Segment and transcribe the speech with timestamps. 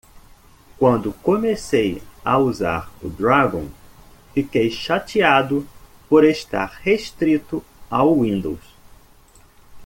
[0.79, 3.69] Quando comecei a usar o Dragon?,
[4.33, 5.67] fiquei chateado
[6.09, 8.73] por estar restrito ao Windows.